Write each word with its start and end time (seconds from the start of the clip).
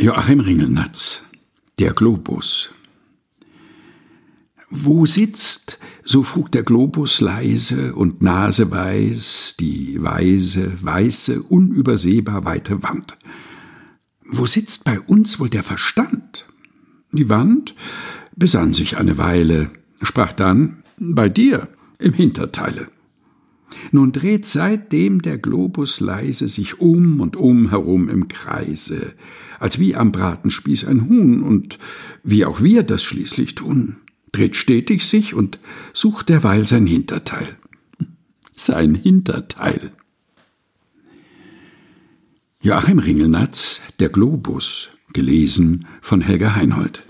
Joachim 0.00 0.38
Ringelnatz 0.38 1.22
Der 1.80 1.92
Globus 1.92 2.70
Wo 4.70 5.06
sitzt, 5.06 5.80
so 6.04 6.22
frug 6.22 6.52
der 6.52 6.62
Globus 6.62 7.20
leise 7.20 7.96
und 7.96 8.22
naseweiß 8.22 9.56
die 9.58 10.00
weise, 10.00 10.72
weiße, 10.80 11.42
unübersehbar 11.42 12.44
weite 12.44 12.84
Wand. 12.84 13.18
Wo 14.24 14.46
sitzt 14.46 14.84
bei 14.84 15.00
uns 15.00 15.40
wohl 15.40 15.50
der 15.50 15.64
Verstand? 15.64 16.46
Die 17.10 17.28
Wand 17.28 17.74
besann 18.36 18.74
sich 18.74 18.98
eine 18.98 19.18
Weile, 19.18 19.68
sprach 20.00 20.32
dann 20.32 20.84
Bei 21.00 21.28
dir 21.28 21.66
im 21.98 22.12
Hinterteile. 22.12 22.86
Nun 23.90 24.12
dreht 24.12 24.46
seitdem 24.46 25.22
der 25.22 25.38
Globus 25.38 26.00
leise 26.00 26.48
sich 26.48 26.80
um 26.80 27.20
und 27.20 27.36
um 27.36 27.70
herum 27.70 28.08
im 28.08 28.28
Kreise, 28.28 29.14
als 29.58 29.78
wie 29.78 29.94
am 29.94 30.12
Bratenspieß 30.12 30.84
ein 30.84 31.08
Huhn, 31.08 31.42
und 31.42 31.78
wie 32.22 32.44
auch 32.44 32.62
wir 32.62 32.82
das 32.82 33.02
schließlich 33.02 33.54
tun, 33.54 33.96
dreht 34.32 34.56
stetig 34.56 35.06
sich 35.06 35.34
und 35.34 35.58
sucht 35.92 36.28
derweil 36.28 36.66
sein 36.66 36.86
Hinterteil. 36.86 37.56
Sein 38.54 38.96
Hinterteil. 38.96 39.92
Joachim 42.60 42.98
Ringelnatz, 42.98 43.80
Der 44.00 44.08
Globus, 44.08 44.90
gelesen 45.12 45.86
von 46.00 46.20
Helga 46.20 46.56
Heinhold. 46.56 47.04